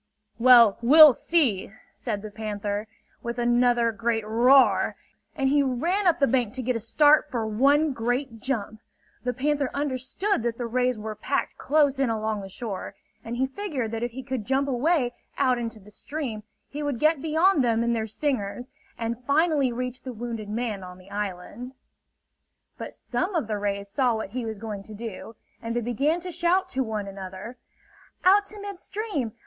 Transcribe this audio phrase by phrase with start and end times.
[0.39, 2.87] "Well, we'll see!" said the panther,
[3.21, 4.95] with another great roar;
[5.35, 8.79] and he ran up the bank to get a start for one great jump.
[9.23, 13.45] The panther understood that the rays were packed close in along the shore; and he
[13.45, 17.63] figured that if he could jump away out into the stream he would get beyond
[17.63, 21.73] them and their stingers, and finally reach the wounded man on the island.
[22.75, 26.19] But some of the rays saw what he was going to do, and they began
[26.21, 27.57] to shout to one another:
[28.25, 29.33] "Out to mid stream!